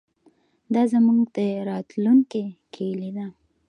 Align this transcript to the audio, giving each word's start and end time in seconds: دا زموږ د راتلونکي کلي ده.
دا 0.73 0.83
زموږ 0.93 1.19
د 1.35 1.37
راتلونکي 1.69 2.43
کلي 2.73 3.09
ده. 3.17 3.27